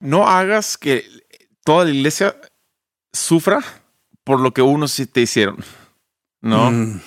[0.00, 1.04] no hagas que
[1.64, 2.36] toda la iglesia
[3.12, 3.60] sufra
[4.24, 5.56] por lo que unos sí te hicieron,
[6.40, 6.70] ¿no?
[6.70, 7.00] Mm.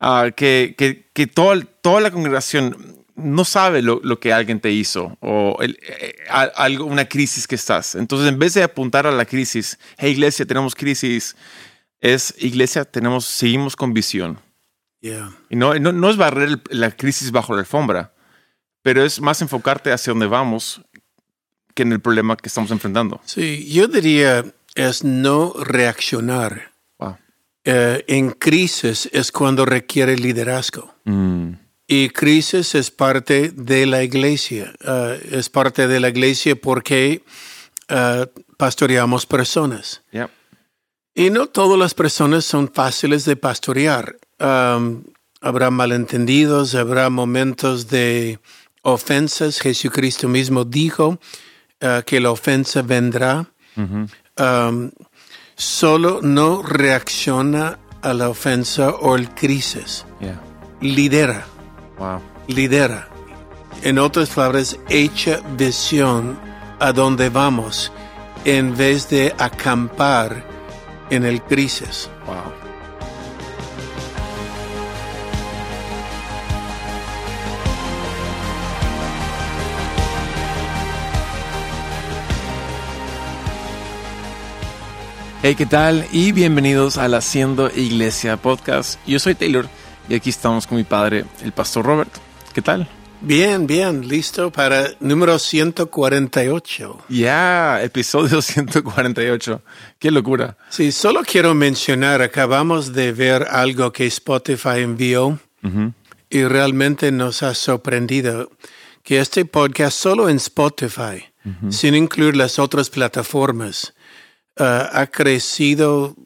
[0.00, 4.70] Ah, que que, que toda, toda la congregación no sabe lo, lo que alguien te
[4.70, 7.94] hizo o el- eh, algo, una crisis que estás.
[7.94, 11.34] Entonces, en vez de apuntar a la crisis, hey iglesia, tenemos crisis,
[12.00, 14.38] es iglesia, tenemos, seguimos con visión.
[15.00, 15.32] Yeah.
[15.48, 18.12] Y no, no, no es barrer la crisis bajo la alfombra,
[18.82, 20.82] pero es más enfocarte hacia dónde vamos
[21.76, 23.20] que en el problema que estamos enfrentando.
[23.26, 24.44] Sí, yo diría
[24.74, 26.72] es no reaccionar.
[26.98, 27.18] Wow.
[27.64, 30.94] Eh, en crisis es cuando requiere liderazgo.
[31.04, 31.52] Mm,
[31.86, 34.72] Y crisis es parte de la iglesia.
[34.80, 37.22] Eh, es parte de la iglesia porque
[37.88, 40.02] eh, pastoreamos personas.
[40.10, 40.30] yeah.
[41.14, 44.16] Y no todas las personas son fáciles de pastorear.
[44.40, 45.04] Um,
[45.40, 48.38] habrá malentendidos, habrá momentos de
[48.82, 49.60] ofensas.
[49.60, 51.18] Jesucristo mismo dijo
[51.82, 53.46] uh, que la ofensa vendrá.
[54.38, 54.90] Um,
[55.54, 60.04] solo no reacciona a la ofensa o el crisis.
[60.20, 60.40] Yeah.
[60.80, 61.46] Lidera,
[61.98, 62.20] Wow.
[62.48, 63.08] lidera.
[63.82, 66.38] En otras palabras, echa visión
[66.78, 67.92] a dónde vamos
[68.44, 70.44] en vez de acampar
[71.10, 72.08] en el crisis.
[72.26, 72.65] Wow.
[85.48, 86.04] Hey, ¿qué tal?
[86.10, 88.98] Y bienvenidos al Haciendo Iglesia Podcast.
[89.06, 89.68] Yo soy Taylor
[90.08, 92.10] y aquí estamos con mi padre, el pastor Robert.
[92.52, 92.88] ¿Qué tal?
[93.20, 97.04] Bien, bien, listo para número 148.
[97.10, 99.62] Ya, episodio 148.
[100.00, 100.56] Qué locura.
[100.68, 105.38] Sí, solo quiero mencionar, acabamos de ver algo que Spotify envió
[106.28, 108.50] y realmente nos ha sorprendido
[109.04, 111.24] que este podcast solo en Spotify,
[111.70, 113.94] sin incluir las otras plataformas,
[114.58, 116.16] ha crecido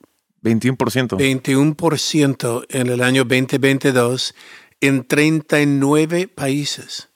[0.42, 1.18] 21%.
[1.18, 4.34] 21% en el año 2022
[4.80, 7.09] en 39 países.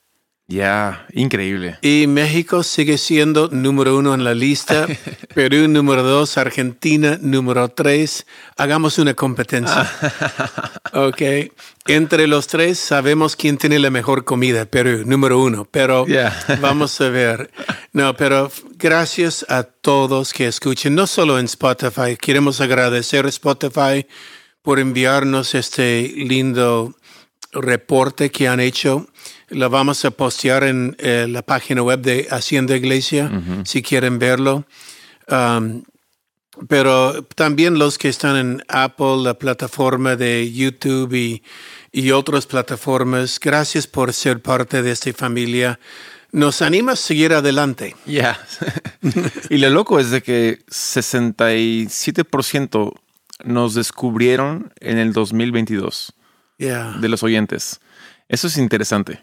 [0.46, 1.78] Ya, increíble.
[1.80, 4.86] Y México sigue siendo número uno en la lista,
[5.34, 8.26] Perú número dos, Argentina número tres.
[8.58, 9.90] Hagamos una competencia.
[10.92, 11.22] ok.
[11.86, 16.36] Entre los tres sabemos quién tiene la mejor comida, Perú número uno, pero Yeah.
[16.60, 17.50] vamos a ver.
[17.92, 24.06] No, pero gracias a todos que escuchen, no solo en Spotify, queremos agradecer a Spotify
[24.60, 26.94] por enviarnos este lindo
[27.52, 29.06] reporte que han hecho.
[29.48, 33.30] Lo vamos a postear en eh, la página web de Hacienda Iglesia,
[33.64, 34.64] si quieren verlo.
[35.28, 35.82] Um,
[36.68, 41.42] pero también los que están en Apple, la plataforma de YouTube y,
[41.92, 45.78] y otras plataformas, gracias por ser parte de esta familia.
[46.32, 47.94] Nos anima a seguir adelante.
[48.06, 48.38] Ya.
[49.50, 52.92] y lo loco es de que 67%
[53.44, 56.14] nos descubrieron en el 2022
[56.56, 56.98] Yeah.
[57.00, 57.80] de los oyentes.
[58.28, 59.20] Eso es interesante.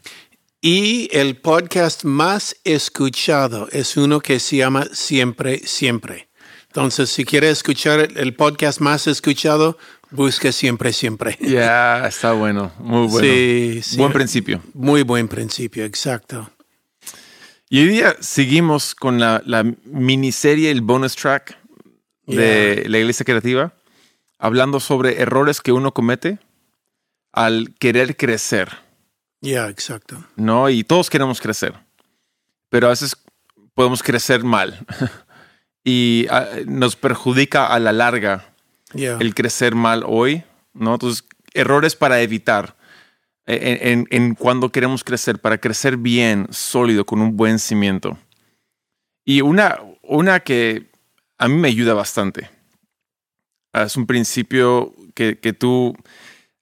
[0.62, 6.30] Y el podcast más escuchado es uno que se llama Siempre, Siempre.
[6.68, 9.78] Entonces, si quieres escuchar el- podcast más escuchado,
[10.12, 11.38] busca Siempre, Siempre.
[11.42, 12.72] Ya, está bueno.
[12.80, 13.28] Muy bueno.
[13.28, 13.98] Sí, sí.
[13.98, 14.62] Buen principio.
[14.74, 16.50] Muy buen principio, exacto.
[17.70, 21.58] Y hoy día seguimos con la, la miniserie, el bonus track
[22.28, 23.74] de la Iglesia Creativa,
[24.38, 26.38] hablando sobre errores que uno comete
[27.34, 28.70] al querer crecer.
[29.42, 30.24] Ya, exacto.
[30.36, 30.70] ¿no?
[30.70, 31.74] Y todos queremos crecer,
[32.70, 33.16] pero a veces
[33.74, 34.86] podemos crecer mal
[35.84, 38.54] y ah, nos perjudica a la larga
[39.20, 40.44] el crecer mal hoy,
[40.74, 40.94] ¿no?
[40.94, 42.76] Entonces, errores para evitar
[43.46, 48.18] en, en- en cuando queremos crecer, para crecer bien, sólido, con un buen cimiento.
[49.26, 50.90] Y una, una que
[51.38, 52.50] a mí me ayuda bastante.
[53.74, 55.96] Ah, Es un principio que, que tú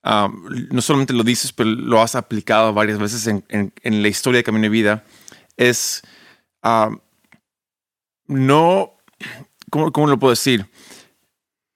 [0.02, 0.28] ah,
[0.70, 4.38] no solamente lo dices, pero lo has aplicado varias veces en, en- en la historia
[4.38, 5.04] de Camino de Vida.
[5.56, 6.02] Es
[6.62, 6.90] ah,
[8.26, 8.92] no,
[9.70, 10.66] ¿cómo, cómo lo puedo decir?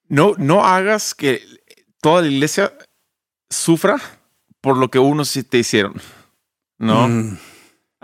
[0.07, 1.41] No, no hagas que
[2.01, 2.73] toda la iglesia
[3.49, 3.97] sufra
[4.61, 5.95] por lo que unos te hicieron.
[6.77, 7.07] ¿No?
[7.07, 7.37] Mm,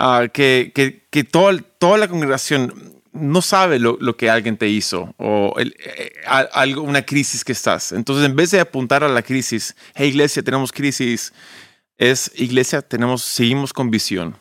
[0.03, 4.67] Ah, que, que, que toda, toda la congregación no sabe lo, lo que alguien te
[4.69, 7.91] hizo o el- eh, algo, una crisis que estás.
[7.91, 11.33] Entonces, en vez de apuntar a la crisis, hey iglesia, tenemos crisis,
[11.97, 14.35] es iglesia, tenemos, seguimos con visión.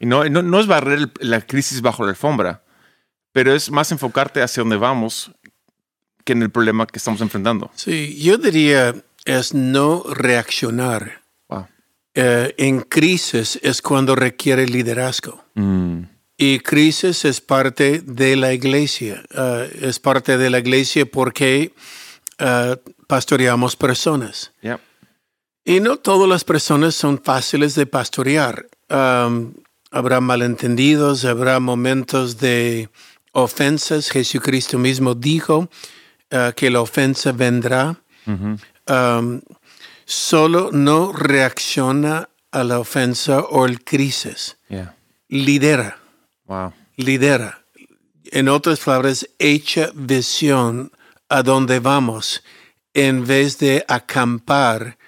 [0.00, 2.64] Y no, no, no es barrer la crisis bajo la alfombra,
[3.32, 5.30] pero es más enfocarte hacia dónde vamos
[6.24, 7.70] que en el problema que estamos enfrentando.
[7.76, 8.94] Sí, yo diría
[9.24, 11.22] es no reaccionar.
[11.48, 11.68] Wow.
[12.14, 15.44] Eh, en crisis es cuando requiere liderazgo.
[15.54, 16.02] Mm,
[16.36, 19.22] Y crisis es parte de la iglesia.
[19.34, 21.72] Uh, es parte de la iglesia porque
[22.40, 22.76] uh,
[23.06, 24.52] pastoreamos personas.
[24.62, 24.80] Yep.
[25.64, 28.66] Y no todas las personas son fáciles de pastorear.
[28.90, 29.54] Um,
[29.90, 32.90] habrá malentendidos, habrá momentos de
[33.32, 34.10] ofensas.
[34.10, 35.70] Jesucristo mismo dijo
[36.32, 38.00] uh, que la ofensa vendrá.
[38.26, 39.40] Um,
[40.04, 44.56] solo no reacciona a la ofensa o el crisis.
[44.68, 44.94] Yeah.
[45.28, 45.98] Lidera,
[46.46, 46.72] Wow.
[46.96, 47.64] lidera.
[48.26, 50.92] En otras palabras, echa visión
[51.28, 52.42] a dónde vamos
[52.92, 54.98] en vez de acampar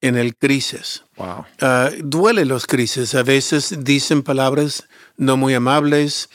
[0.00, 1.04] en el crisis.
[1.16, 1.44] Wow.
[1.60, 3.14] Ah, duele los crisis.
[3.14, 6.28] A veces dicen palabras no muy amables.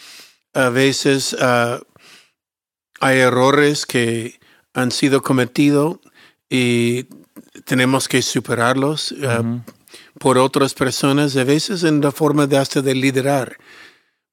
[0.53, 1.79] A veces ah,
[2.99, 4.39] hay errores que
[4.73, 5.99] han sido cometidos
[6.49, 7.07] y
[7.65, 9.43] tenemos que superarlos ah,
[10.19, 13.57] por otras personas, a veces en la forma de hasta de liderar.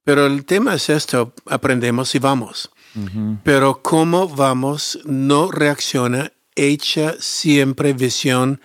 [0.08, 2.70] Pero el tema es esto, aprendemos y vamos.
[3.44, 8.58] Pero cómo vamos no reacciona, echa siempre visión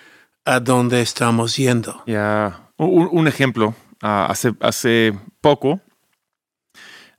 [0.45, 2.01] a dónde estamos yendo.
[2.07, 5.81] Ya, un, un ejemplo, ah, hace, hace poco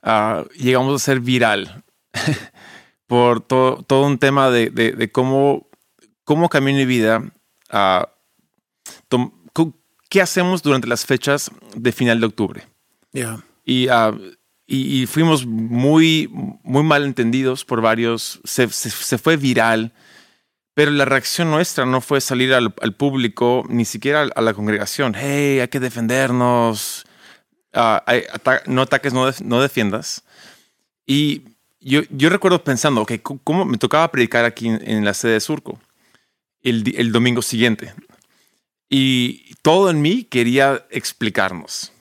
[0.01, 1.83] ah, llegamos a ser viral
[3.05, 5.67] por to- todo un tema de, de- de cómo,
[6.23, 7.21] cómo camino mi vida,
[7.69, 8.09] ah,
[9.07, 9.31] tom-
[10.09, 12.63] qué hacemos durante las fechas de final de octubre.
[13.13, 13.37] Ya.
[13.65, 14.15] Y, ah,
[14.67, 16.29] y, y fuimos muy,
[16.63, 19.91] muy mal entendidos por varios, se, se- se fue viral,
[20.75, 25.15] pero la reacción nuestra no fue salir al, al público, ni siquiera a la congregación,
[25.17, 27.05] hey, hay que defendernos,
[27.73, 28.23] ah, hay-
[28.67, 30.23] no ataques, no, def- no defiendas.
[31.07, 31.43] Y
[31.79, 33.13] yo, yo recuerdo pensando, ok,
[33.43, 35.79] ¿cómo me tocaba predicar aquí en, en la sede de Surco
[36.61, 37.93] el, el domingo siguiente?
[38.89, 41.91] Y todo en mí quería explicarnos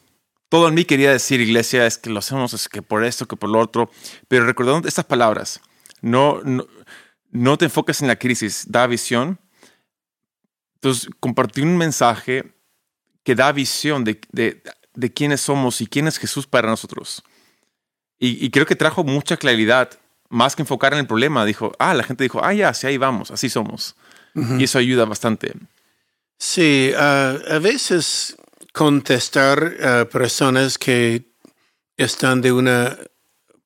[0.55, 3.35] todo en mí quería decir, iglesia, es que lo hacemos, es que por esto, que
[3.35, 3.91] por lo otro,
[4.29, 5.61] pero recordando estas palabras,
[6.01, 6.65] no, no,
[7.33, 9.41] no te enfoques en la crisis, da visión.
[10.77, 12.55] Entonces, compartí un mensaje
[13.25, 14.63] que da visión de, de,
[14.95, 17.25] de quiénes somos y quién es Jesús para nosotros.
[18.21, 19.99] Y, y creo que trajo mucha claridad,
[20.29, 21.45] más que enfocar en el problema.
[21.45, 23.97] Dijo, ah, la gente dijo, ah, ya, sí, ahí vamos, así somos.
[24.37, 25.53] Y eso ayuda bastante.
[26.39, 28.37] Sí, ah, a veces
[28.75, 31.23] contestar a personas que
[31.97, 32.99] están de una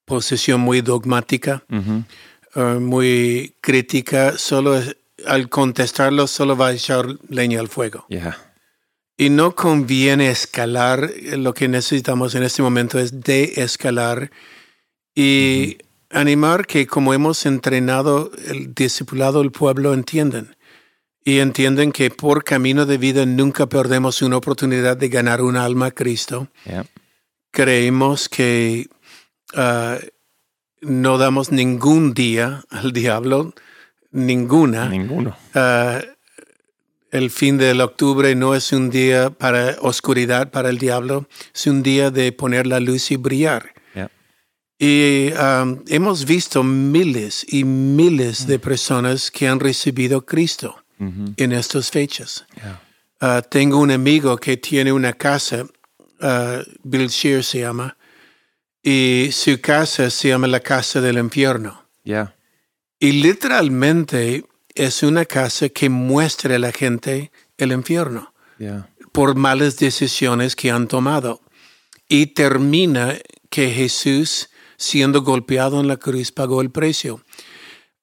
[0.05, 1.65] posición muy dogmática,
[2.55, 4.79] ah, muy crítica, solo
[5.27, 8.07] al contestarlo solo va a echar leña al fuego.
[9.17, 14.31] Y no conviene escalar, lo que necesitamos en este momento es de-escalar
[15.15, 15.79] y
[16.11, 20.55] animar que como hemos entrenado, el discipulado, el pueblo entienden.
[21.29, 25.89] Y entienden que por camino de vida nunca perdemos una oportunidad de ganar un alma
[25.89, 26.49] a Cristo.
[27.51, 28.89] Creemos que
[29.55, 29.99] ah,
[30.81, 33.53] no damos ningún día al diablo,
[34.11, 34.89] ninguna.
[34.89, 35.37] Ninguno.
[35.55, 36.01] Ah,
[37.11, 41.83] el fin del octubre no es un día para oscuridad para el diablo, es un
[41.83, 43.75] día de poner la luz y brillar.
[44.79, 51.35] Y um, hemos visto miles y miles de personas que han recibido Cristo Ujú.
[51.37, 52.45] en estas fechas.
[52.57, 52.83] Ya.
[53.21, 55.67] Ah, tengo un amigo que tiene una casa,
[56.21, 57.97] ah, Bill Shear se llama,
[58.83, 61.85] y su casa se llama la casa del infierno.
[62.05, 62.35] Ya.
[63.01, 68.89] Y literalmente es una casa que muestra a la gente el infierno Ya.
[69.13, 71.41] por malas decisiones que han tomado.
[72.09, 73.15] Y termina
[73.51, 77.23] que Jesús, siendo golpeado en la cruz, pagó el precio.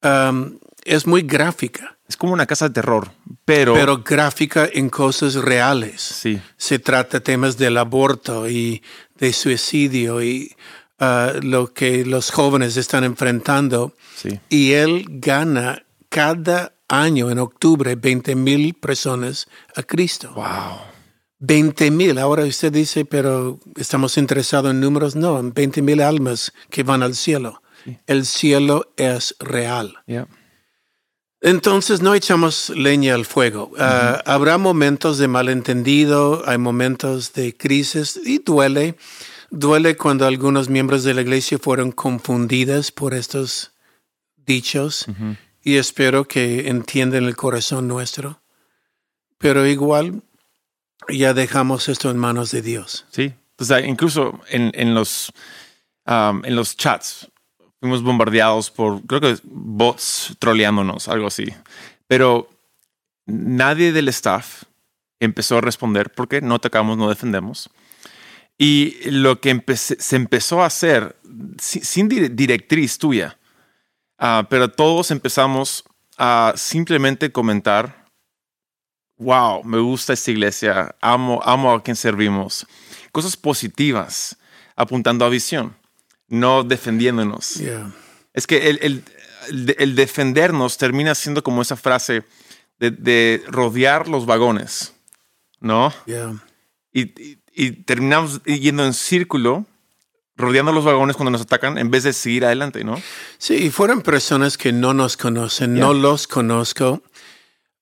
[0.03, 3.11] Um, es muy gráfica, Es como una casa de terror,
[3.45, 6.01] pero, pero gráfica en cosas reales.
[6.01, 8.83] sí, Se trata temas del aborto y
[9.17, 10.55] de suicidio y
[10.99, 13.95] ah, lo que los jóvenes están enfrentando.
[14.15, 20.31] sí, y él gana cada año en octubre 20 mil personas a Cristo.
[20.35, 20.77] wow,
[21.39, 22.17] 20 mil.
[22.17, 25.15] Ahora usted dice, pero estamos interesados en números.
[25.15, 27.61] No, en 20 mil almas que van al cielo.
[28.07, 29.97] El cielo es real.
[30.07, 30.27] ya,
[31.45, 33.71] Entonces no echamos leña al fuego.
[33.77, 38.95] Ah, habrá momentos de malentendido, hay momentos de crisis y duele.
[39.51, 43.73] Duele cuando algunos miembros de la iglesia fueron confundidas por estos
[44.43, 45.05] dichos
[45.61, 48.41] y espero que entiendan el corazón nuestro.
[49.37, 50.23] Pero igual
[51.09, 53.05] ya dejamos esto en manos de Dios.
[53.11, 53.33] sí.
[53.57, 55.31] O sea, incluso en, en los
[56.07, 57.29] um, en los chats
[57.85, 61.45] fuimos bombardeados por creo que bots troleándonos, algo así.
[62.07, 62.49] Pero
[63.27, 64.63] nadie del staff
[65.19, 67.69] empezó a responder porque no atacamos, no defendemos.
[68.57, 71.15] Y lo que se empezó a hacer,
[71.61, 73.37] si- sin dire- directriz tuya,
[74.17, 75.83] ah, pero todos empezamos
[76.17, 78.05] a simplemente comentar,
[79.17, 82.65] wow, me gusta esta iglesia, amo, amo a quien servimos.
[83.11, 84.37] Cosas positivas,
[84.75, 85.75] apuntando a visión,
[86.27, 87.55] no defendiéndonos.
[87.55, 87.91] Yeah.
[88.33, 92.23] Es que el, el- defendernos termina siendo como esa frase
[92.79, 94.93] de, de rodear los vagones,
[95.59, 95.93] ¿no?
[96.05, 96.43] Yeah.
[96.91, 99.65] Y, y- y terminamos yendo en círculo,
[100.35, 103.01] rodeando los vagones cuando nos atacan, en vez de seguir adelante, ¿no?
[103.37, 107.01] Sí, y fueron personas que no nos conocen, no los conozco.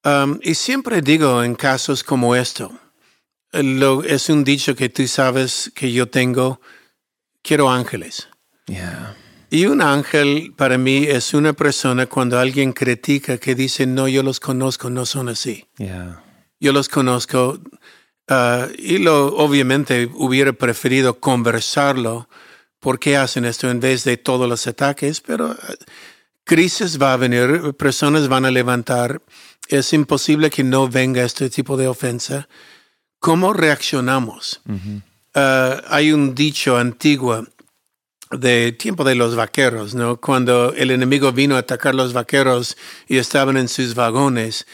[0.03, 2.71] Um, y siempre digo en casos como esto,
[3.53, 6.59] lo- es un dicho que tú sabes que yo tengo,
[7.41, 8.27] quiero ángeles.
[8.67, 9.15] Yeah.
[9.53, 14.23] Y un ángel para mí es una persona cuando alguien critica que dice, no, yo
[14.23, 15.67] los conozco, no son así.
[15.77, 16.23] Yeah.
[16.59, 17.59] Yo los conozco
[18.27, 22.27] ah, y lo obviamente hubiera preferido conversarlo.
[22.79, 25.21] ¿Por qué hacen esto en vez de todos los ataques?
[25.21, 25.73] Pero ah,
[26.43, 29.21] crisis va a venir, personas van a levantar.
[29.67, 32.47] Es imposible que no venga este tipo de ofensa.
[33.19, 34.61] ¿Cómo reaccionamos?
[35.35, 37.45] Ah, hay un dicho antiguo
[38.31, 40.17] de tiempo de los vaqueros, ¿no?
[40.19, 42.77] Cuando el enemigo vino a atacar los vaqueros
[43.07, 44.65] y estaban en sus vagones,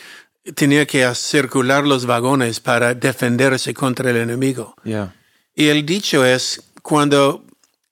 [0.56, 4.76] tenía que circular los vagones para defenderse contra el enemigo.
[4.84, 5.16] Yeah.
[5.56, 7.46] Y el dicho es, cuando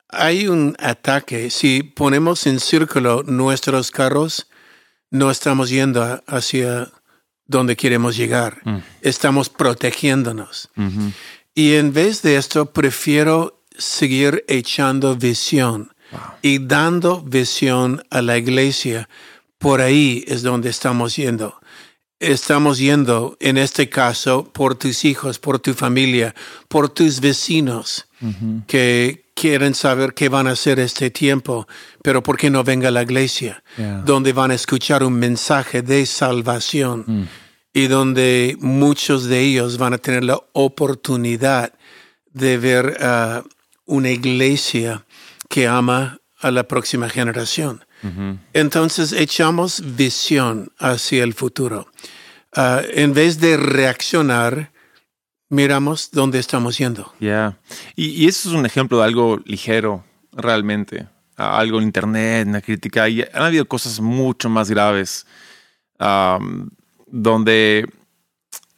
[0.10, 4.48] hay un ataque, si ponemos en círculo nuestros carros,
[5.10, 6.90] no estamos yendo hacia
[7.46, 8.62] donde queremos llegar.
[9.02, 10.70] Estamos protegiéndonos.
[10.76, 11.14] Mhm.
[11.54, 15.92] Y en vez de esto, prefiero seguir echando visión
[16.42, 19.10] y dando visión a la iglesia.
[19.58, 21.60] Por ahí es donde estamos yendo.
[22.20, 26.34] Estamos yendo, en este caso, por tus hijos, por tu familia,
[26.68, 28.08] por tus vecinos
[28.66, 31.68] que quieren saber qué van a hacer este tiempo,
[32.02, 33.64] pero ¿por qué no venga a la iglesia?
[33.78, 34.02] Yeah.
[34.04, 37.30] Donde van a escuchar un mensaje de salvación
[37.72, 41.72] y donde muchos de ellos van a tener la oportunidad
[42.34, 43.44] de ver ah,
[43.88, 45.06] una iglesia
[45.50, 47.84] que ama a la próxima generación.
[48.54, 51.88] Entonces echamos visión hacia el futuro.
[52.56, 54.72] Ah, en vez de reaccionar,
[55.50, 57.12] miramos dónde estamos yendo.
[57.20, 57.58] Yeah.
[57.96, 61.08] Y, y eso es un ejemplo de algo ligero, realmente.
[61.36, 63.08] Ah, Algo en internet, una crítica.
[63.10, 65.26] Y han habido cosas mucho más graves
[66.00, 66.70] um,
[67.08, 67.88] donde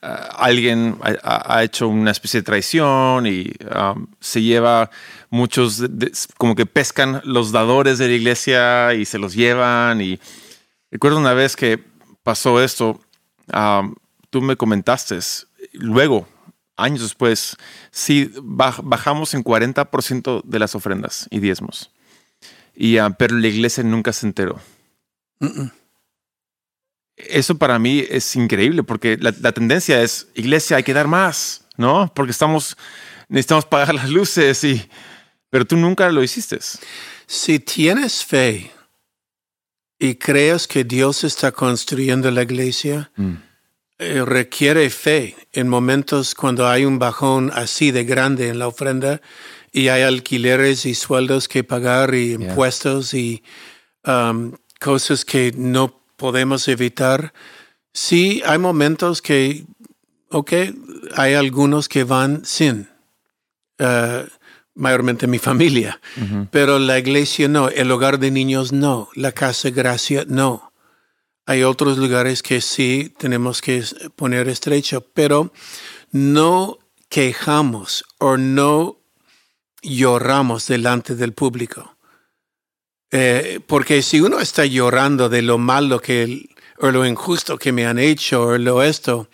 [0.02, 4.90] ah, alguien ha, hecho una especie de traición y um, se lleva
[5.30, 5.84] muchos,
[6.38, 10.02] como que pescan los dadores de la iglesia y se los llevan.
[10.02, 10.20] Y
[10.92, 11.84] recuerdo una vez que
[12.24, 13.00] pasó esto,
[13.54, 13.96] um,
[14.30, 15.20] tú me comentaste,
[15.74, 16.28] luego,
[16.78, 17.58] años después,
[17.92, 21.92] sí, baj- bajamos en 40% de las ofrendas y diezmos.
[22.76, 24.60] Y, ah, pero la iglesia nunca se enteró.
[25.42, 25.72] Mm-mm.
[27.28, 31.66] Eso para mí es increíble porque la, la tendencia es, iglesia, hay que dar más,
[31.78, 32.12] ¿no?
[32.16, 32.78] Porque estamos,
[33.28, 34.90] necesitamos pagar las luces y...
[35.52, 36.60] Pero tú nunca lo hiciste.
[37.26, 38.72] Si tienes fe
[39.98, 43.12] y crees que Dios está construyendo la iglesia,
[43.98, 49.22] eh, requiere fe en momentos cuando hay un bajón así de grande en la ofrenda
[49.72, 52.50] y hay alquileres y sueldos que pagar y Yeah.
[52.50, 53.44] impuestos y
[54.06, 57.34] um, cosas que no podemos evitar.
[57.92, 59.66] Sí, hay momentos que,
[60.30, 60.54] ok,
[61.16, 62.88] hay algunos que van sin.
[63.80, 64.28] Uh,
[64.80, 66.00] mayormente mi familia,
[66.52, 70.72] pero la iglesia no, el hogar de niños no, la casa gracia no.
[71.46, 73.84] Hay otros lugares que sí tenemos que
[74.16, 75.52] poner estrecho, pero
[76.12, 76.78] no
[77.10, 79.00] quejamos o no
[79.82, 81.98] lloramos delante del público.
[83.12, 86.50] Eh, porque si uno está llorando de lo malo que
[86.80, 89.28] o lo injusto que me han hecho o lo esto,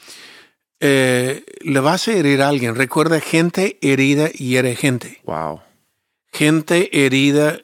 [0.80, 2.76] eh, le vas a herir a alguien.
[2.76, 5.22] Recuerda, gente herida hiere gente.
[5.26, 5.62] Wow.
[6.32, 7.60] Gente herida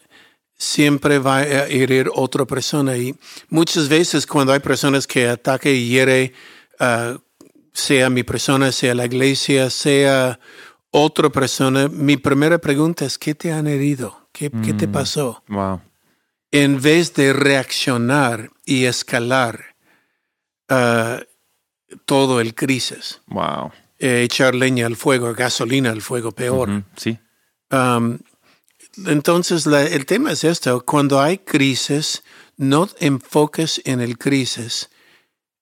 [0.58, 3.16] siempre va a herir otra persona y
[3.50, 6.34] muchas veces cuando hay personas que atacan y hiere,
[6.80, 7.18] ah,
[7.74, 10.40] sea mi persona, sea la iglesia, sea
[10.92, 14.28] otra persona, mi primera pregunta es, ¿qué te han herido?
[14.32, 15.44] ¿Qué, qué te pasó?
[15.48, 15.82] Wow.
[16.52, 19.76] En vez de reaccionar y escalar
[20.70, 21.22] ah,
[22.06, 23.72] todo el crisis, Wow.
[24.00, 26.84] eh, echar leña al fuego, gasolina al fuego, peor.
[26.98, 27.18] Sí.
[27.72, 28.20] Um,
[29.06, 32.24] entonces, la- el tema es esto, cuando hay crisis,
[32.58, 34.90] no enfoques en el crisis.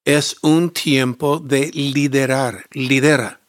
[0.05, 3.41] Es un tiempo de liderar, lidera.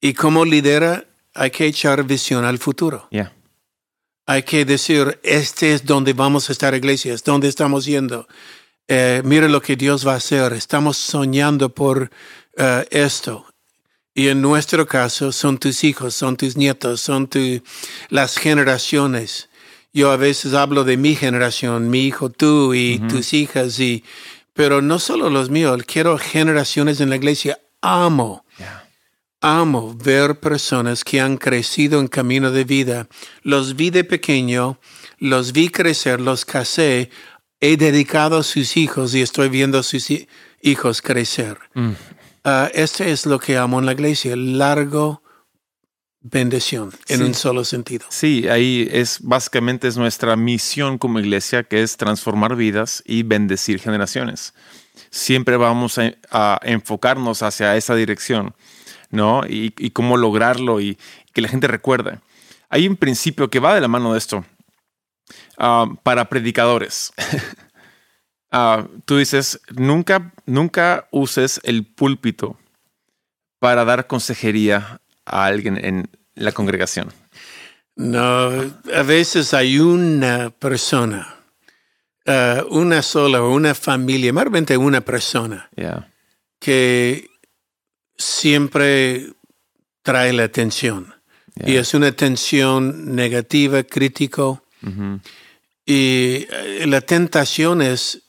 [0.00, 1.04] ¿Y cómo lidera?
[1.38, 3.08] hay que echar visión al futuro.
[3.10, 3.30] Yeah.
[4.26, 8.26] Hay que decir, este es donde vamos a estar, iglesia, es donde estamos yendo.
[8.88, 10.52] Eh, mira lo que Dios va a hacer.
[10.52, 12.10] Estamos soñando por
[12.56, 13.46] eh, esto.
[14.14, 17.62] Y en nuestro caso son tus hijos, son tus nietos, son tu,
[18.08, 19.48] las generaciones.
[19.92, 24.04] Yo a veces hablo de mi generación, mi hijo, tú y tus hijas, y,
[24.54, 27.60] pero no solo los míos, quiero generaciones en la iglesia.
[27.82, 28.45] Amo.
[29.40, 33.08] Amo ver personas que han crecido en camino de vida.
[33.42, 34.80] Los vi de pequeño,
[35.18, 37.10] los vi crecer, los casé,
[37.60, 40.28] he dedicado a sus hijos y estoy viendo a sus hi-
[40.62, 41.58] hijos crecer.
[41.74, 41.92] Mm.
[42.44, 45.22] Ah, este es lo que amo en la iglesia, largo
[46.20, 47.24] bendición en Sí.
[47.24, 48.06] un solo sentido.
[48.08, 53.78] Sí, ahí es básicamente es nuestra misión como iglesia, que es transformar vidas y bendecir
[53.80, 54.52] generaciones.
[55.10, 58.54] Siempre vamos a, a enfocarnos hacia esa dirección,
[59.10, 59.42] ¿no?
[59.48, 60.98] Y, y cómo lograrlo y
[61.32, 62.20] que la gente recuerde.
[62.68, 64.44] Hay un principio que va de la mano de esto
[65.58, 67.12] ah, para predicadores.
[68.52, 72.56] Ah, tú dices, nunca, nunca uses el púlpito
[73.58, 77.12] para dar consejería a alguien en la congregación.
[77.96, 78.50] No,
[78.94, 81.34] a veces hay una persona,
[82.24, 86.08] ah, una sola o una familia, mayormente una persona, Yeah.
[86.60, 87.28] que
[88.16, 89.32] siempre
[90.02, 91.14] trae la atención.
[91.64, 94.62] Y es una atención negativa, crítico.
[95.86, 98.22] Y eh, la tentación es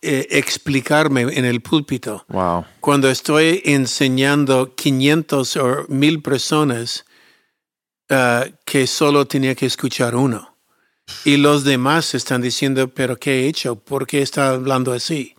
[0.00, 2.24] eh, explicarme en el púlpito.
[2.28, 2.64] Wow.
[2.80, 7.04] Cuando estoy enseñando 500 o 1000 personas
[8.10, 10.56] ah, que solo tenía que escuchar uno.
[11.24, 13.76] Y los demás están diciendo, pero ¿qué he hecho?
[13.76, 15.34] ¿Por qué está hablando así?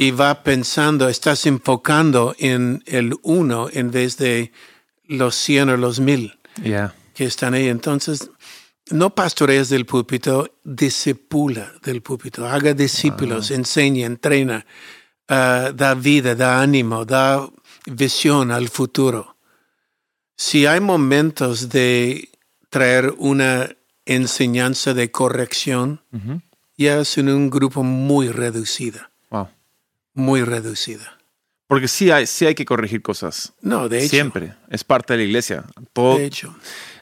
[0.00, 4.50] Y va pensando, estás enfocando en el uno en vez de
[5.04, 6.94] los 100 o los 1000 Yeah.
[7.14, 7.68] que están ahí.
[7.68, 8.30] Entonces,
[8.90, 12.46] no pastorees del púlpito, discipula del púlpito.
[12.46, 14.64] Haga discípulos, enseña, entrena,
[15.28, 17.46] ah, da vida, da ánimo, da
[17.86, 19.36] visión al futuro.
[20.36, 22.30] Si hay momentos de
[22.70, 23.68] traer una
[24.06, 26.00] enseñanza de corrección,
[26.76, 29.09] ya es en un grupo muy reducida, Wow.
[30.14, 31.18] Muy reducida.
[31.66, 33.52] Porque sí hay, sí hay que corregir cosas.
[33.60, 34.08] No, de hecho.
[34.10, 34.54] Siempre.
[34.70, 35.64] Es parte de la iglesia.
[35.92, 36.54] Todo, De hecho.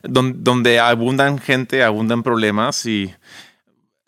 [0.02, 3.14] don- donde abundan gente, abundan problemas y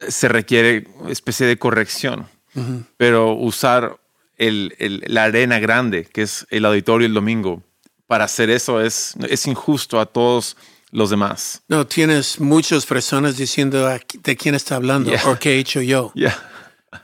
[0.07, 2.29] se requiere especie de corrección.
[2.97, 3.99] Pero usar
[4.37, 7.63] el- el- la arena grande, que es el auditorio el domingo,
[8.07, 10.57] para hacer eso es, es injusto a todos
[10.91, 11.63] los demás.
[11.69, 15.29] No, tienes muchas personas diciendo "¿A qui- de quién está hablando Yeah.
[15.31, 16.13] o qué he hecho yo.
[16.17, 16.37] Yeah.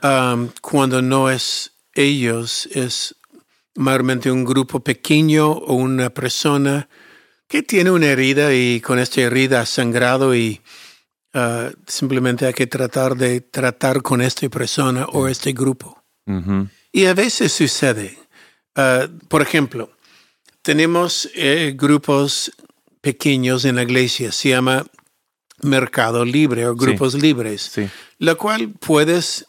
[0.03, 3.15] um, cuando no es ellos, es
[3.75, 6.87] mayormente un grupo pequeño o una persona
[7.47, 10.61] que tiene una herida y con esta herida ha sangrado y
[11.33, 16.03] uh, simplemente hay que tratar de tratar con esta persona o este grupo.
[16.91, 18.17] Y a veces sucede.
[18.75, 19.89] Uh, por ejemplo,
[20.61, 22.51] tenemos eh, grupos
[22.99, 24.85] pequeños en la iglesia, se llama
[25.61, 27.89] mercado libre o grupos libres Sí.
[28.19, 29.46] lo cual puedes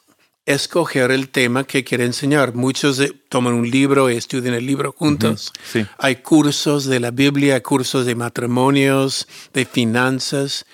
[0.49, 2.55] escoger el tema que quiere enseñar.
[2.55, 5.53] Muchos toman un libro y estudian el libro juntos.
[5.71, 5.87] Sí.
[5.99, 10.65] Hay cursos de la Biblia, cursos de matrimonios, de finanzas.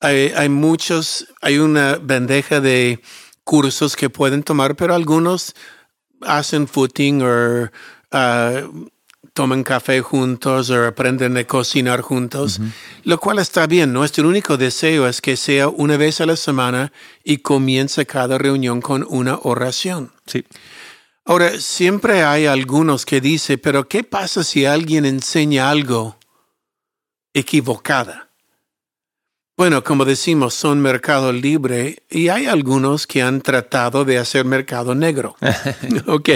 [0.00, 3.00] Hay, hay muchos, hay una bandeja de
[3.44, 5.54] cursos que pueden tomar, pero algunos
[6.22, 7.70] hacen footing o
[8.10, 8.62] ah,
[9.40, 12.60] toman café juntos o aprenden a cocinar juntos,
[13.04, 13.90] lo cual está bien.
[13.90, 16.92] Nuestro único deseo es que sea una vez a la semana
[17.24, 20.12] y comience cada reunión con una oración.
[20.26, 20.44] Sí.
[21.24, 26.18] Ahora, siempre hay algunos que dicen, pero ¿qué pasa si alguien enseña algo
[27.32, 28.29] equivocada?
[29.60, 34.94] Bueno, como decimos, son mercado libre y hay algunos que han tratado de hacer mercado
[34.94, 35.36] negro.
[36.06, 36.30] ok.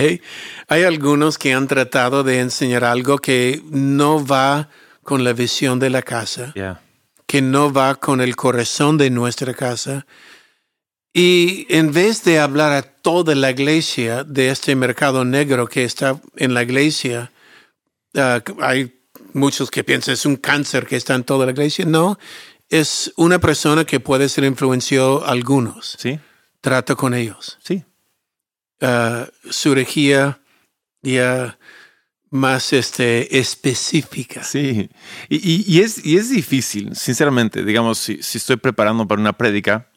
[0.69, 4.69] Hay algunos que han tratado de enseñar algo que no va
[5.03, 6.83] con la visión de la casa Yeah.
[7.27, 10.05] que no va con el corazón de nuestra casa.
[11.15, 16.21] Y en vez de hablar a toda la iglesia de este mercado negro que está
[16.37, 17.33] en la iglesia,
[18.17, 18.93] ah, hay
[19.33, 21.87] muchos que piensan es un cáncer que está en toda la iglesia.
[21.87, 22.19] No,
[22.79, 25.97] es una persona que puede ser influenció a algunos.
[25.99, 26.19] Sí.
[26.61, 27.59] Trata con ellos.
[27.63, 27.85] Sí.
[28.81, 30.41] Ah, cirugía
[31.03, 31.59] ya
[32.31, 34.43] más este, específica.
[34.43, 34.91] Sí,
[35.29, 37.65] y, y- y es, y es difícil, sinceramente.
[37.65, 39.89] Digamos, si, si estoy preparando para una prédica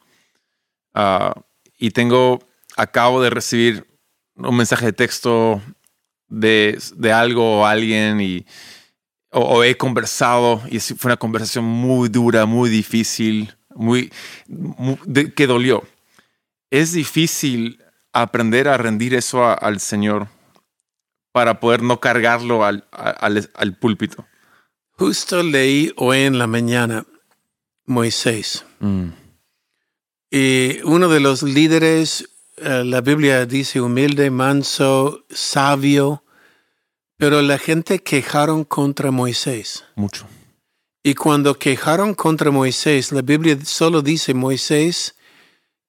[0.94, 1.34] ah,
[1.80, 2.40] y tengo,
[2.76, 3.88] acabo de recibir
[4.36, 5.62] un mensaje de texto
[6.28, 8.46] de, de algo o alguien y
[9.32, 14.12] o, o he conversado y fue una conversación muy dura, muy difícil, muy,
[14.48, 15.84] mu- de- que dolió.
[16.72, 17.82] Es difícil
[18.14, 20.28] aprender a rendir eso a- al Señor
[21.32, 24.26] para poder no cargarlo al, al, al púlpito.
[24.92, 27.06] Justo leí hoy en la mañana
[27.86, 28.66] Moisés.
[30.30, 36.24] Y uno de los líderes, eh, la Biblia dice humilde, manso, sabio,
[37.18, 39.84] pero la gente quejaron contra Moisés.
[39.96, 40.28] Mucho.
[41.04, 45.16] Y cuando quejaron contra Moisés, la Biblia solo dice Moisés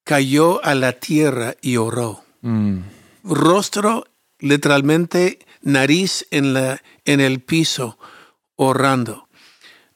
[0.05, 2.25] cayó a la tierra y oró.
[2.41, 2.79] Mm.
[3.25, 4.07] Rostro,
[4.39, 7.99] literalmente, nariz en, la, en el piso,
[8.57, 9.29] orando,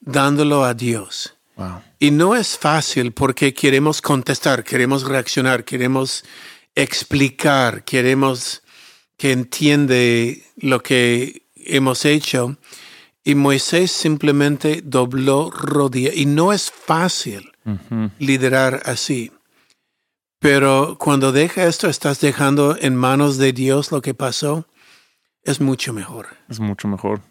[0.01, 1.35] dándolo a Dios.
[1.55, 1.81] Wow.
[1.99, 6.25] Y no es fácil porque queremos contestar, queremos reaccionar, queremos
[6.75, 8.62] explicar, queremos
[9.17, 12.57] que entiende lo que hemos hecho.
[13.23, 16.11] Y Moisés simplemente dobló rodilla.
[16.13, 17.51] Y no es fácil
[18.19, 19.31] liderar así.
[20.39, 24.67] Pero cuando deja esto, estás dejando en manos de Dios lo que pasó,
[25.43, 26.27] es mucho mejor.
[26.49, 27.21] Es mucho mejor.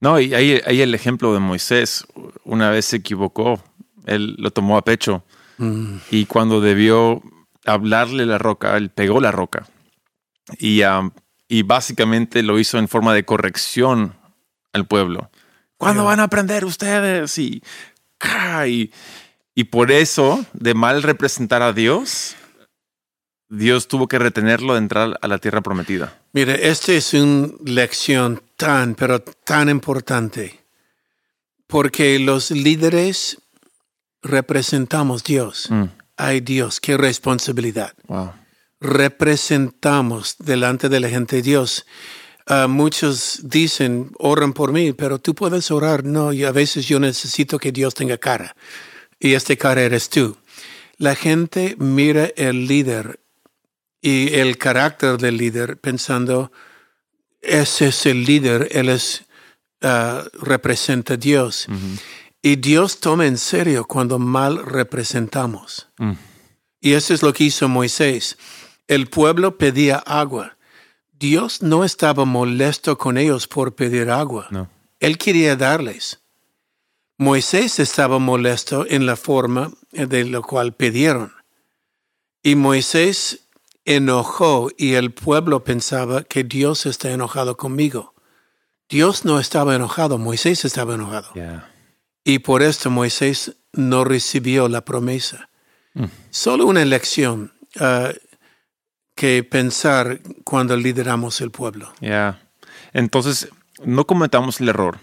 [0.00, 2.04] No, y ahí, ahí el ejemplo de Moisés,
[2.44, 3.62] una vez se equivocó,
[4.06, 5.24] él lo tomó a pecho
[5.56, 5.98] Mm.
[6.10, 7.22] y cuando debió
[7.64, 9.68] hablarle la roca, él pegó la roca.
[10.58, 11.10] Y, um,
[11.48, 14.14] y básicamente lo hizo en forma de corrección
[14.72, 15.30] al pueblo.
[15.76, 17.36] ¿Cuándo van a aprender ustedes?
[17.38, 17.62] Y,
[18.66, 18.90] y,
[19.54, 22.36] y por eso, de mal representar a Dios,
[23.48, 26.18] Dios tuvo que retenerlo de entrar a la tierra prometida.
[26.32, 30.60] Mire, esta es una lección tan, pero tan importante,
[31.66, 33.38] porque los líderes
[34.22, 35.70] representamos Dios.
[35.70, 35.84] Mm,
[36.16, 37.92] Ay Dios, qué responsabilidad.
[38.06, 38.32] wow.
[38.84, 41.86] Representamos delante de la gente de Dios.
[42.46, 46.04] Ah, muchos dicen, oran por mí, pero tú puedes orar.
[46.04, 48.54] No, y a veces yo necesito que Dios tenga cara.
[49.18, 50.36] Y este cara eres tú.
[50.98, 53.20] La gente mira el líder
[54.02, 56.52] y el carácter del líder pensando,
[57.40, 59.24] ese es el líder, él es,
[59.80, 61.68] ah, representa a Dios.
[62.42, 65.88] Y Dios toma en serio cuando mal representamos.
[65.96, 66.12] Mm.
[66.82, 68.36] Y eso es lo que hizo Moisés.
[68.88, 70.56] El pueblo pedía agua.
[71.12, 74.46] Dios no estaba molesto con ellos por pedir agua.
[74.50, 74.68] No.
[75.00, 76.20] Él quería darles.
[77.16, 81.32] Moisés estaba molesto en la forma de lo cual pidieron.
[82.42, 83.46] Y Moisés
[83.84, 88.14] enojó y el pueblo pensaba que Dios está enojado conmigo.
[88.88, 91.32] Dios no estaba enojado, Moisés estaba enojado.
[91.34, 91.70] Yeah.
[92.24, 95.50] Y por esto Moisés no recibió la promesa.
[95.94, 96.04] Mm.
[96.30, 98.12] Solo una lección ah,
[99.14, 101.92] que pensar cuando lideramos el pueblo.
[102.00, 102.40] Ya.
[102.92, 103.48] Entonces,
[103.84, 104.98] no cometamos el error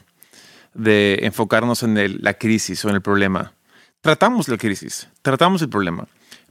[0.73, 3.53] de enfocarnos en el- la crisis o en el problema.
[4.01, 6.07] Tratamos la crisis, tratamos el problema,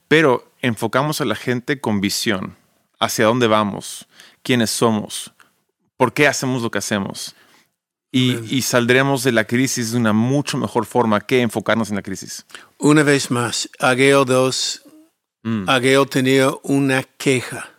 [0.09, 2.57] pero enfocamos a la gente con visión,
[2.99, 4.07] hacia dónde vamos,
[4.43, 5.33] quiénes somos,
[5.97, 7.35] por qué hacemos lo que hacemos.
[8.13, 12.03] Y, y saldremos de la crisis de una mucho mejor forma que enfocarnos en la
[12.03, 12.45] crisis.
[12.79, 14.83] Una vez más, Ageo 2,
[15.43, 15.69] Mm.
[15.69, 17.71] Ageo tenía una queja.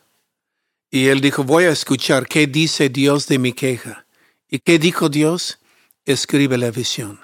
[0.89, 4.05] Y él dijo, voy a escuchar qué dice Dios de mi queja.
[4.49, 5.59] ¿Y qué dijo Dios?
[6.05, 7.19] Escribe la visión.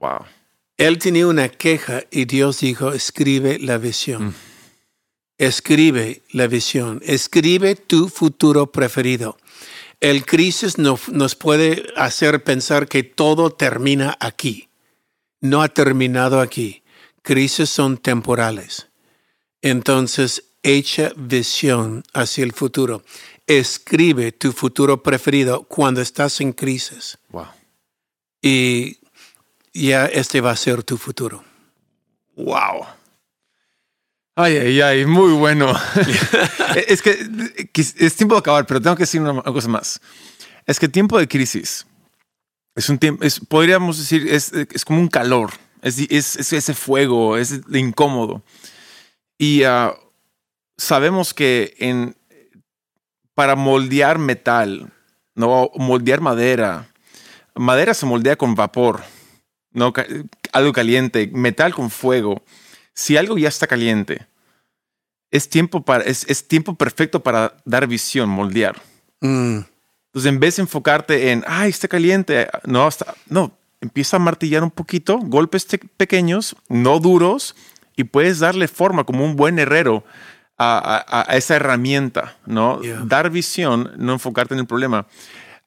[0.00, 0.24] Wow.
[0.76, 4.34] Él tenía una queja y Dios dijo, escribe la visión.
[5.38, 7.00] Escribe la visión.
[7.04, 9.36] Escribe tu futuro preferido.
[10.00, 14.68] El crisis no- nos puede hacer pensar que todo termina aquí.
[15.40, 16.82] No ha terminado aquí.
[17.22, 18.88] Crisis son temporales.
[19.64, 23.02] Entonces, echa visión hacia el futuro.
[23.46, 27.16] Escribe tu futuro preferido cuando estás en crisis.
[27.30, 27.46] Wow.
[28.42, 28.98] Y
[29.72, 31.42] ya este va a ser tu futuro.
[32.36, 32.84] Wow.
[34.34, 35.72] Ay, ay, ay, muy bueno.
[36.86, 37.26] es que,
[37.72, 39.98] es tiempo de acabar, pero tengo que decir una, cosa más.
[40.66, 41.86] Es que tiempo de crisis
[42.74, 46.74] es un tiempo, es, podríamos decir, es, es como un calor, es, es, es ese
[46.74, 48.42] fuego, es incómodo.
[49.38, 49.94] Y ah,
[50.76, 52.16] sabemos que en,
[53.34, 54.92] para moldear metal,
[55.34, 56.88] no moldear madera,
[57.54, 59.02] madera se moldea con vapor,
[59.72, 59.92] no
[60.52, 62.42] algo caliente, metal con fuego.
[62.94, 64.26] Si algo ya está caliente,
[65.30, 68.80] es tiempo para es, es tiempo perfecto para dar visión, moldear.
[69.20, 69.58] Mm,
[70.06, 74.62] Entonces, en vez de enfocarte en, ay, está caliente, no, está, no, empieza a martillar
[74.62, 75.66] un poquito, golpes
[75.96, 77.56] pequeños, no duros,
[77.96, 80.04] y puedes darle forma como un buen herrero
[80.56, 82.80] a, a- a esa herramienta, ¿no?
[82.82, 83.02] Yeah.
[83.04, 85.06] Dar visión, no enfocarte en el problema.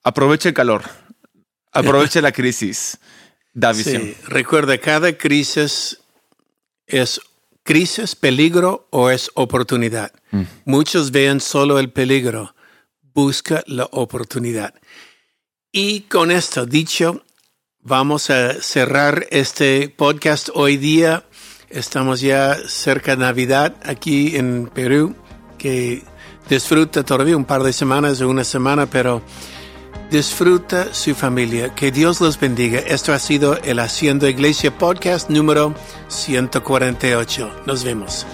[0.04, 0.84] Aprovecha el calor.
[1.72, 2.98] Aproveche la crisis.
[3.54, 4.02] Da visión.
[4.04, 6.00] Sí, recuerda, cada crisis
[6.86, 7.20] es
[7.64, 10.12] crisis, peligro o es oportunidad.
[10.66, 12.56] Muchos ven solo el peligro.
[13.14, 14.74] Busca la oportunidad.
[15.72, 17.24] Y con esto dicho,
[17.80, 21.24] vamos a cerrar este podcast hoy día.
[21.70, 25.16] Estamos ya cerca de Navidad aquí en Perú,
[25.58, 26.04] que
[26.50, 29.22] disfruta todavía un par de semanas o una semana, pero
[30.10, 31.76] disfruta su familia.
[31.76, 32.80] Que Dios los bendiga.
[32.80, 35.74] Esto ha sido el Haciendo Iglesia Podcast número
[36.08, 37.64] 148.
[37.66, 38.26] Nos vemos.